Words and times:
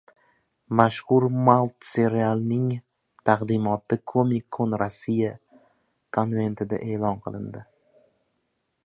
Mashhur 0.79 1.25
multserialning 1.47 2.71
taqdimoti 3.27 3.95
Comic 4.11 4.43
Con 4.55 4.69
Russia 4.83 5.31
konventida 6.15 6.75
e’lon 6.91 7.15
qilindi 7.23 7.61